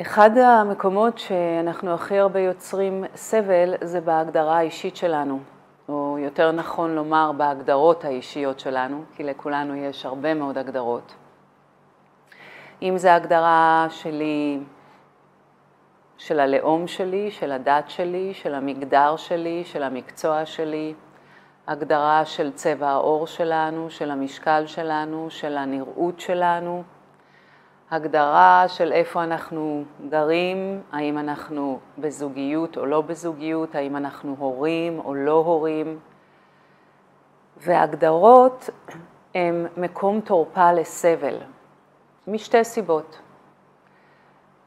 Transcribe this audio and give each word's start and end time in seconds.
אחד 0.00 0.38
המקומות 0.38 1.18
שאנחנו 1.18 1.94
הכי 1.94 2.18
הרבה 2.18 2.40
יוצרים 2.40 3.04
סבל 3.14 3.74
זה 3.80 4.00
בהגדרה 4.00 4.58
האישית 4.58 4.96
שלנו, 4.96 5.40
או 5.88 6.16
יותר 6.18 6.52
נכון 6.52 6.94
לומר 6.94 7.32
בהגדרות 7.36 8.04
האישיות 8.04 8.60
שלנו, 8.60 9.04
כי 9.14 9.22
לכולנו 9.22 9.74
יש 9.74 10.06
הרבה 10.06 10.34
מאוד 10.34 10.58
הגדרות. 10.58 11.14
אם 12.82 12.98
זה 12.98 13.14
הגדרה 13.14 13.86
שלי, 13.90 14.60
של 16.18 16.40
הלאום 16.40 16.86
שלי, 16.86 17.30
של 17.30 17.52
הדת 17.52 17.90
שלי, 17.90 18.34
של 18.34 18.54
המגדר 18.54 19.16
שלי, 19.16 19.64
של 19.64 19.82
המקצוע 19.82 20.46
שלי, 20.46 20.94
הגדרה 21.66 22.24
של 22.24 22.52
צבע 22.52 22.88
העור 22.88 23.26
שלנו, 23.26 23.90
של 23.90 24.10
המשקל 24.10 24.66
שלנו, 24.66 25.26
של 25.30 25.56
הנראות 25.56 26.20
שלנו, 26.20 26.82
הגדרה 27.90 28.64
של 28.68 28.92
איפה 28.92 29.24
אנחנו 29.24 29.84
גרים, 30.08 30.80
האם 30.92 31.18
אנחנו 31.18 31.78
בזוגיות 31.98 32.78
או 32.78 32.86
לא 32.86 33.00
בזוגיות, 33.00 33.74
האם 33.74 33.96
אנחנו 33.96 34.36
הורים 34.38 34.98
או 35.04 35.14
לא 35.14 35.32
הורים. 35.32 35.98
והגדרות 37.56 38.70
הן 39.34 39.66
מקום 39.76 40.20
תורפה 40.20 40.72
לסבל, 40.72 41.36
משתי 42.26 42.64
סיבות. 42.64 43.18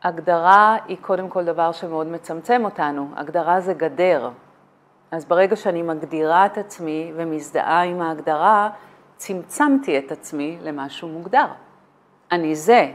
הגדרה 0.03 0.77
היא 0.87 0.97
קודם 1.01 1.29
כל 1.29 1.45
דבר 1.45 1.71
שמאוד 1.71 2.07
מצמצם 2.07 2.65
אותנו, 2.65 3.07
הגדרה 3.15 3.59
זה 3.59 3.73
גדר. 3.73 4.29
אז 5.11 5.25
ברגע 5.25 5.55
שאני 5.55 5.81
מגדירה 5.81 6.45
את 6.45 6.57
עצמי 6.57 7.11
ומזדהה 7.15 7.83
עם 7.83 8.01
ההגדרה, 8.01 8.69
צמצמתי 9.15 9.97
את 9.97 10.11
עצמי 10.11 10.57
למשהו 10.61 11.07
מוגדר. 11.07 11.45
אני 12.31 12.55
זה, 12.55 12.91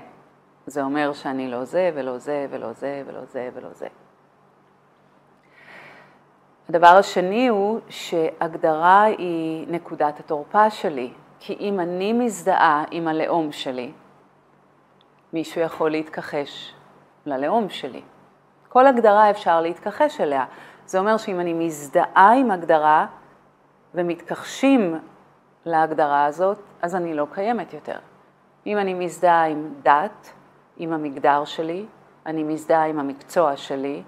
זה 0.66 0.82
אומר 0.82 1.12
שאני 1.12 1.50
לא 1.50 1.64
זה 1.64 1.90
ולא 1.95 2.18
זה 2.18 2.46
ולא 2.51 2.73
זה 2.73 3.02
ולא 3.07 3.24
זה 3.24 3.51
ולא 3.54 3.68
זה. 3.73 3.87
הדבר 6.68 6.87
השני 6.87 7.48
הוא 7.48 7.80
שהגדרה 7.88 9.02
היא 9.02 9.66
נקודת 9.68 10.21
התורפה 10.21 10.71
שלי, 10.71 11.12
כי 11.38 11.56
אם 11.60 11.80
אני 11.80 12.12
מזדהה 12.12 12.84
עם 12.90 13.09
הלאום 13.09 13.52
שלי, 13.52 13.93
מישהו 15.32 15.60
יכול 15.60 15.90
להתכחש 15.90 16.74
ללאום 17.26 17.68
שלי. 17.68 18.02
כל 18.68 18.87
הגדרה 18.87 19.30
אפשר 19.30 19.60
להתכחש 19.60 20.21
אליה. 20.21 20.45
זה 20.87 20.99
אומר 20.99 21.16
שאם 21.16 21.40
אני 21.40 21.52
מזדהה 21.52 22.32
עם 22.32 22.51
הגדרה 22.51 23.06
ומתכחשים 23.95 24.99
להגדרה 25.65 26.24
הזאת, 26.24 26.59
אז 26.82 26.96
אני 26.96 27.15
לא 27.15 27.26
קיימת 27.32 27.73
יותר. 27.74 27.99
אם 28.66 28.78
אני 28.78 28.95
מזדהה 28.95 29.46
עם 29.46 29.74
דת, 29.82 30.32
עם 30.77 30.93
המגדר 30.93 31.45
שלי, 31.45 31.87
אני 32.27 32.43
מזדהה 32.43 32.87
עם 32.87 32.99
המקצוע 32.99 33.57
שלי, 33.57 34.03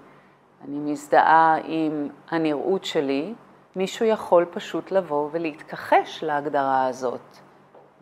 אני 0.63 0.91
מזדהה 0.91 1.57
עם 1.63 2.09
הנראות 2.29 2.85
שלי, 2.85 3.33
מישהו 3.75 4.05
יכול 4.05 4.45
פשוט 4.45 4.91
לבוא 4.91 5.29
ולהתכחש 5.31 6.23
להגדרה 6.23 6.87
הזאת, 6.87 7.37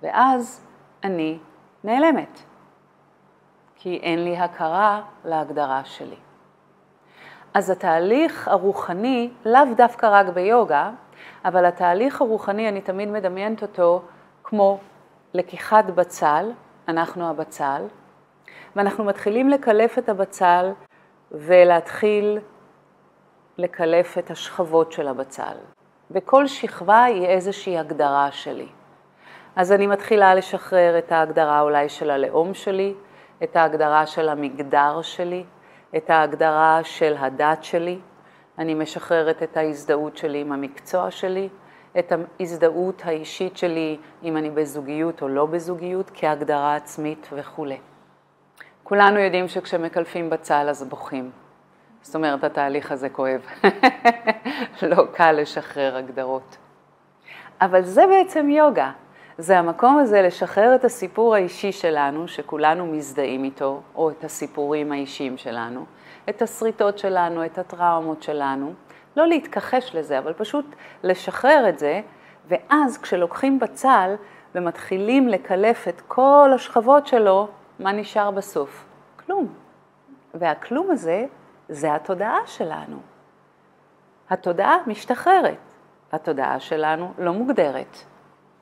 ואז 0.02 0.66
אני 1.04 1.40
נעלמת, 1.84 2.40
כי 3.76 4.00
אין 4.04 4.24
לי 4.24 4.38
הכרה 4.38 5.02
להגדרה 5.26 5.86
שלי. 5.86 6.16
אז 7.54 7.70
התהליך 7.70 8.48
הרוחני, 8.48 9.30
לאו 9.46 9.62
דווקא 9.76 10.06
רק 10.12 10.28
ביוגה, 10.28 10.92
אבל 11.46 11.66
התהליך 11.66 12.22
הרוחני, 12.22 12.70
אני 12.70 12.82
תמיד 12.82 13.10
מדמיינת 13.10 13.62
אותו 13.62 14.02
כמו 14.44 14.80
לקיחת 15.34 15.86
בצל, 15.86 16.52
אנחנו 16.88 17.30
הבצל, 17.30 17.82
ואנחנו 18.76 19.04
מתחילים 19.04 19.50
לקלף 19.50 19.98
את 19.98 20.10
הבצל 20.10 20.72
ולהתחיל 21.32 22.40
לקלף 23.58 24.18
את 24.18 24.32
השכבות 24.32 24.92
של 24.92 25.08
הבצל. 25.08 25.58
וכל 26.12 26.48
שכבה 26.48 27.04
היא 27.04 27.26
איזושהי 27.26 27.78
הגדרה 27.78 28.32
שלי. 28.32 28.68
אז 29.56 29.72
אני 29.72 29.88
מתחילה 29.88 30.36
לשחרר 30.36 30.98
את 30.98 31.12
ההגדרה 31.12 31.62
אולי 31.62 31.90
של 31.90 32.10
הלאום 32.10 32.54
שלי, 32.54 32.94
את 33.44 33.56
ההגדרה 33.56 34.06
של 34.06 34.30
המגדר 34.30 35.02
שלי, 35.02 35.44
את 35.98 36.10
ההגדרה 36.10 36.80
של 36.84 37.16
הדת 37.20 37.64
שלי, 37.64 38.00
אני 38.60 38.74
משחררת 38.74 39.44
את 39.44 39.58
ההזדהות 39.58 40.18
שלי 40.18 40.42
עם 40.42 40.52
המקצוע 40.52 41.12
שלי, 41.12 41.50
את 42.00 42.14
ההזדהות 42.40 43.02
האישית 43.06 43.58
שלי 43.58 43.98
אם 44.24 44.38
אני 44.38 44.50
בזוגיות 44.50 45.22
או 45.22 45.28
לא 45.28 45.46
בזוגיות, 45.46 46.12
כהגדרה 46.14 46.76
עצמית 46.76 47.30
וכולי. 47.34 47.78
כולנו 48.88 49.20
יודעים 49.20 49.48
שכשמקלפים 49.48 50.30
בצל 50.30 50.70
אז 50.70 50.84
בוכים. 50.84 51.32
זאת 52.02 52.16
אומרת, 52.16 52.44
התהליך 52.44 52.92
הזה 52.92 53.10
כואב. 53.10 53.46
לא 54.90 55.04
קל 55.14 55.32
לשחרר 55.32 55.98
הגדרות. 55.98 56.58
אבל 57.62 57.82
זה 57.82 58.08
בעצם 58.08 58.50
יוגה. 58.50 58.92
זה 59.38 59.60
המקום 59.60 59.98
הזה 59.98 60.22
לשחרר 60.22 60.76
את 60.76 60.86
הסיפור 60.86 61.36
האישי 61.36 61.72
שלנו, 61.72 62.28
שכולנו 62.28 62.86
מזדהים 62.86 63.44
איתו, 63.44 63.82
או 63.96 64.10
את 64.10 64.24
הסיפורים 64.24 64.92
האישיים 64.92 65.38
שלנו, 65.38 65.86
את 66.30 66.42
השריטות 66.42 66.98
שלנו, 66.98 67.46
את 67.46 67.58
הטראומות 67.58 68.24
שלנו, 68.24 68.74
לא 69.18 69.28
להתכחש 69.28 69.96
לזה, 69.96 70.20
אבל 70.20 70.34
פשוט 70.34 70.66
לשחרר 71.04 71.70
את 71.70 71.80
זה, 71.80 72.02
ואז 72.48 72.98
כשלוקחים 72.98 73.60
בצל 73.60 74.16
ומתחילים 74.56 75.28
לקלף 75.28 75.88
את 75.88 76.02
כל 76.08 76.52
השכבות 76.56 77.08
שלו, 77.08 77.48
מה 77.80 77.92
נשאר 77.92 78.32
בסוף? 78.32 78.86
כלום. 79.26 79.54
והכלום 80.34 80.92
הזה, 80.92 81.26
זה 81.70 81.96
התודעה 81.96 82.40
שלנו. 82.46 82.98
התודעה 84.30 84.78
משתחררת, 84.88 85.74
התודעה 86.12 86.60
שלנו 86.60 87.14
לא 87.18 87.34
מוגדרת. 87.34 87.98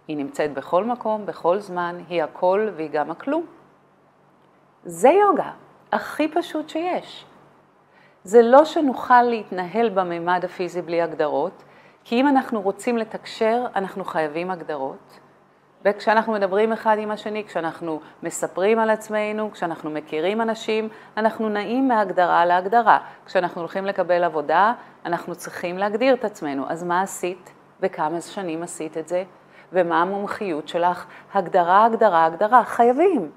היא 0.07 0.17
נמצאת 0.17 0.53
בכל 0.53 0.83
מקום, 0.83 1.25
בכל 1.25 1.59
זמן, 1.59 1.97
היא 2.09 2.23
הכל 2.23 2.69
והיא 2.75 2.89
גם 2.89 3.11
הכלום. 3.11 3.45
זה 4.85 5.09
יוגה, 5.09 5.51
הכי 5.91 6.27
פשוט 6.27 6.69
שיש. 6.69 7.25
זה 8.23 8.41
לא 8.41 8.65
שנוכל 8.65 9.21
להתנהל 9.23 9.89
בממד 9.89 10.45
הפיזי 10.45 10.81
בלי 10.81 11.01
הגדרות, 11.01 11.63
כי 12.03 12.21
אם 12.21 12.27
אנחנו 12.27 12.61
רוצים 12.61 12.97
לתקשר, 12.97 13.65
אנחנו 13.75 14.05
חייבים 14.05 14.51
הגדרות. 14.51 15.19
וכשאנחנו 15.85 16.33
מדברים 16.33 16.73
אחד 16.73 16.97
עם 16.99 17.11
השני, 17.11 17.43
כשאנחנו 17.43 17.99
מספרים 18.23 18.79
על 18.79 18.89
עצמנו, 18.89 19.51
כשאנחנו 19.51 19.89
מכירים 19.89 20.41
אנשים, 20.41 20.89
אנחנו 21.17 21.49
נעים 21.49 21.87
מהגדרה 21.87 22.45
להגדרה. 22.45 22.97
כשאנחנו 23.25 23.61
הולכים 23.61 23.85
לקבל 23.85 24.23
עבודה, 24.23 24.73
אנחנו 25.05 25.35
צריכים 25.35 25.77
להגדיר 25.77 26.13
את 26.13 26.25
עצמנו. 26.25 26.65
אז 26.69 26.83
מה 26.83 27.01
עשית? 27.01 27.53
וכמה 27.79 28.21
שנים 28.21 28.63
עשית 28.63 28.97
את 28.97 29.07
זה? 29.07 29.23
ומה 29.73 30.01
המומחיות 30.01 30.67
שלך? 30.67 31.05
הגדרה, 31.33 31.85
הגדרה, 31.85 32.25
הגדרה. 32.25 32.63
חייבים. 32.63 33.31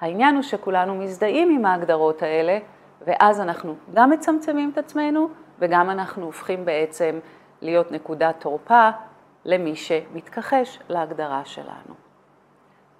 העניין 0.00 0.34
הוא 0.34 0.42
שכולנו 0.42 0.94
מזדהים 0.94 1.58
עם 1.58 1.66
ההגדרות 1.66 2.22
האלה, 2.22 2.58
ואז 3.06 3.40
אנחנו 3.40 3.74
גם 3.94 4.10
מצמצמים 4.10 4.70
את 4.72 4.78
עצמנו, 4.78 5.28
וגם 5.58 5.90
אנחנו 5.90 6.24
הופכים 6.24 6.64
בעצם 6.64 7.18
להיות 7.62 7.92
נקודת 7.92 8.34
תורפה 8.38 8.90
למי 9.46 9.76
שמתכחש 9.76 10.78
להגדרה 10.88 11.44
שלנו. 11.44 11.94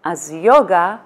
אז 0.05 0.33
יוגה 0.33 0.97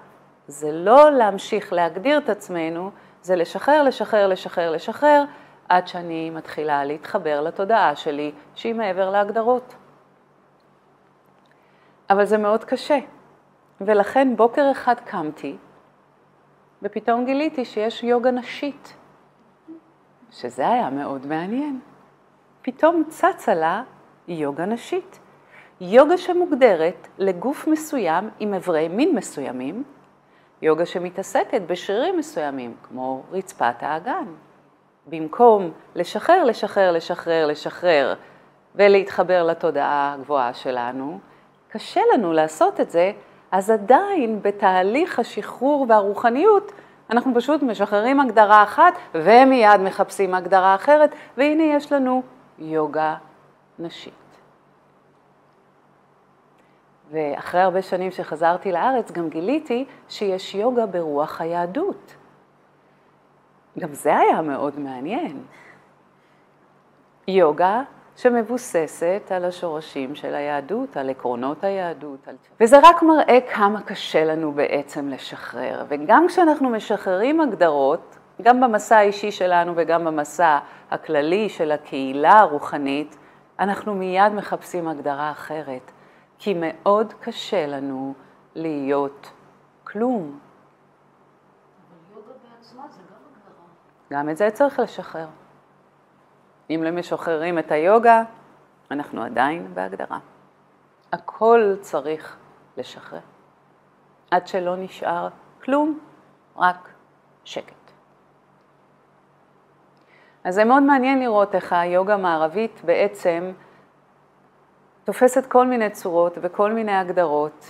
זה 0.46 0.72
לא 0.72 1.10
להמשיך 1.10 1.72
להגדיר 1.72 2.18
את 2.18 2.28
עצמנו, 2.28 2.90
זה 3.22 3.36
לשחרר, 3.36 3.82
לשחרר, 3.82 4.26
לשחרר, 4.26 4.70
לשחרר, 4.70 5.24
עד 5.68 5.88
שאני 5.88 6.30
מתחילה 6.30 6.84
להתחבר 6.84 7.40
לתודעה 7.40 7.96
שלי 7.96 8.32
שהיא 8.54 8.74
מעבר 8.74 9.10
להגדרות. 9.10 9.74
אבל 12.10 12.24
זה 12.24 12.38
מאוד 12.38 12.64
קשה, 12.64 12.98
ולכן 13.80 14.36
בוקר 14.36 14.70
אחד 14.72 14.94
קמתי, 15.04 15.56
ופתאום 16.82 17.24
גיליתי 17.24 17.64
שיש 17.64 18.02
יוגה 18.02 18.30
נשית, 18.30 18.96
שזה 20.30 20.68
היה 20.68 20.90
מאוד 20.90 21.26
מעניין. 21.26 21.80
פתאום 22.62 23.04
צצה 23.08 23.54
לה 23.54 23.82
יוגה 24.28 24.66
נשית. 24.66 25.19
יוגה 25.80 26.18
שמוגדרת 26.18 27.08
לגוף 27.18 27.66
מסוים 27.66 28.30
עם 28.38 28.54
אברי 28.54 28.88
מין 28.88 29.14
מסוימים, 29.14 29.84
יוגה 30.62 30.86
שמתעסקת 30.86 31.62
בשרירים 31.66 32.18
מסוימים, 32.18 32.74
כמו 32.88 33.22
רצפת 33.32 33.74
האגן. 33.80 34.24
במקום 35.06 35.70
לשחרר, 35.94 36.44
לשחרר, 36.44 36.92
לשחרר, 36.92 37.46
לשחרר 37.46 38.14
ולהתחבר 38.74 39.42
לתודעה 39.42 40.14
הגבוהה 40.14 40.54
שלנו, 40.54 41.18
קשה 41.68 42.00
לנו 42.14 42.32
לעשות 42.32 42.80
את 42.80 42.90
זה, 42.90 43.12
אז 43.52 43.70
עדיין 43.70 44.42
בתהליך 44.42 45.18
השחרור 45.18 45.86
והרוחניות 45.88 46.72
אנחנו 47.10 47.34
פשוט 47.34 47.62
משחררים 47.62 48.20
הגדרה 48.20 48.62
אחת 48.62 48.94
ומיד 49.14 49.80
מחפשים 49.80 50.34
הגדרה 50.34 50.74
אחרת, 50.74 51.14
והנה 51.36 51.62
יש 51.62 51.92
לנו 51.92 52.22
יוגה 52.58 53.14
נשית. 53.78 54.19
ואחרי 57.10 57.60
הרבה 57.60 57.82
שנים 57.82 58.10
שחזרתי 58.10 58.72
לארץ 58.72 59.12
גם 59.12 59.28
גיליתי 59.28 59.84
שיש 60.08 60.54
יוגה 60.54 60.86
ברוח 60.86 61.40
היהדות. 61.40 62.14
גם 63.78 63.94
זה 63.94 64.16
היה 64.16 64.42
מאוד 64.42 64.78
מעניין. 64.78 65.42
יוגה 67.28 67.82
שמבוססת 68.16 69.22
על 69.30 69.44
השורשים 69.44 70.14
של 70.14 70.34
היהדות, 70.34 70.96
על 70.96 71.10
עקרונות 71.10 71.64
היהדות. 71.64 72.28
על... 72.28 72.36
וזה 72.60 72.78
רק 72.82 73.02
מראה 73.02 73.38
כמה 73.54 73.82
קשה 73.82 74.24
לנו 74.24 74.52
בעצם 74.52 75.08
לשחרר. 75.08 75.84
וגם 75.88 76.26
כשאנחנו 76.28 76.70
משחררים 76.70 77.40
הגדרות, 77.40 78.18
גם 78.42 78.60
במסע 78.60 78.96
האישי 78.96 79.30
שלנו 79.30 79.72
וגם 79.76 80.04
במסע 80.04 80.58
הכללי 80.90 81.48
של 81.48 81.72
הקהילה 81.72 82.38
הרוחנית, 82.38 83.16
אנחנו 83.58 83.94
מיד 83.94 84.32
מחפשים 84.32 84.88
הגדרה 84.88 85.30
אחרת, 85.30 85.92
כי 86.42 86.54
מאוד 86.56 87.12
קשה 87.20 87.66
לנו 87.66 88.14
להיות 88.54 89.32
כלום. 89.84 90.38
גם 94.12 94.30
את 94.30 94.36
זה 94.36 94.50
צריך 94.50 94.78
לשחרר. 94.78 95.26
אם 96.70 96.80
לא 96.84 96.90
משחררים 96.90 97.58
את 97.58 97.72
היוגה, 97.72 98.22
אנחנו 98.90 99.22
עדיין 99.22 99.74
בהגדרה. 99.74 100.18
הכל 101.12 101.74
צריך 101.80 102.36
לשחרר. 102.76 103.20
עד 104.30 104.46
שלא 104.46 104.76
נשאר 104.76 105.28
כלום, 105.64 105.98
רק 106.56 106.88
שקט. 107.44 107.74
אז 110.44 110.54
זה 110.54 110.64
מאוד 110.64 110.82
מעניין 110.82 111.20
לראות 111.20 111.54
איך 111.54 111.72
היוגה 111.72 112.14
המערבית 112.14 112.80
בעצם 112.84 113.52
תופסת 115.04 115.46
כל 115.46 115.66
מיני 115.66 115.90
צורות 115.90 116.38
וכל 116.42 116.72
מיני 116.72 116.92
הגדרות, 116.92 117.66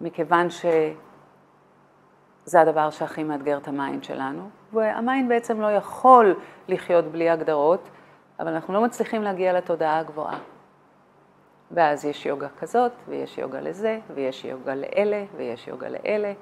מכיוון 0.00 0.48
שזה 0.50 2.60
הדבר 2.60 2.90
שהכי 2.90 3.22
מאתגר 3.22 3.58
את 3.58 3.68
ה 3.68 3.75
mind 3.75 4.04
שלנו, 4.04 4.50
וה 4.72 4.91
mind 4.91 5.28
בעצם 5.28 5.60
לא 5.60 5.66
יכול 5.66 6.34
לחיות 6.68 7.04
בלי 7.04 7.30
הגדרות, 7.30 7.88
אבל 8.40 8.48
אנחנו 8.48 8.74
לא 8.74 8.80
מצליחים 8.80 9.22
להגיע 9.22 9.52
לתודעה 9.52 9.98
הגבוהה. 9.98 10.38
ואז 11.70 12.04
יש 12.04 12.26
יוגה 12.26 12.48
כזאת, 12.58 12.92
ויש 13.08 13.38
יוגה 13.38 13.60
לזה, 13.60 13.98
ויש 14.14 14.44
יוגה 14.44 14.74
לאלה, 14.74 15.24
ויש 15.36 15.68
יוגה 15.68 15.88
לאלה, 15.88 16.32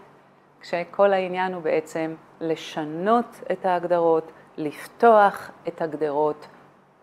כשכל 0.61 1.13
העניין 1.13 1.55
הוא 1.55 1.63
בעצם 1.63 2.15
לשנות 2.41 3.41
את 3.53 3.67
ההגדרות, 3.67 4.33
לפתוח 4.57 5.51
את 5.69 5.83
הגדרות 5.83 6.47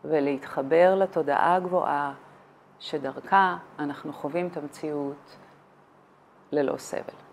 ולהתחבר 0.06 0.96
לתודעה 0.96 1.56
הגבוהה 1.56 2.14
שדרכה 2.86 3.58
אנחנו 3.80 4.14
חווים 4.14 4.48
את 4.48 4.58
המציאות 4.58 5.38
ללא 6.52 6.78
סבל. 6.78 7.25